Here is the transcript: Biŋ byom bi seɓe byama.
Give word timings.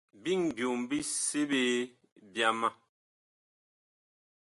Biŋ 0.21 0.39
byom 0.55 0.79
bi 0.89 0.97
seɓe 1.25 1.61
byama. 2.31 2.69